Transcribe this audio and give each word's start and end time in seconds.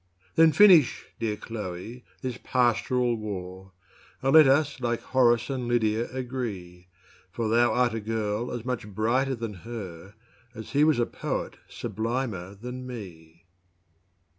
Then 0.33 0.51
finish, 0.51 1.05
dear 1.19 1.37
Cloe, 1.37 2.01
this 2.23 2.39
pastoral 2.43 3.13
war; 3.13 3.71
And 4.23 4.33
let 4.33 4.47
us 4.47 4.79
like 4.79 5.01
Horace 5.03 5.47
and 5.51 5.67
Lydia 5.67 6.09
agree: 6.09 6.87
For 7.31 7.47
thou 7.47 7.71
art 7.71 7.93
a 7.93 7.99
girl 7.99 8.51
as 8.51 8.65
much 8.65 8.87
brighter 8.87 9.35
than 9.35 9.53
her 9.61 10.15
As 10.55 10.71
he 10.71 10.83
was 10.83 10.97
a 10.97 11.05
poet 11.05 11.57
sublimer 11.69 12.55
than 12.55 12.87
me. 12.87 13.45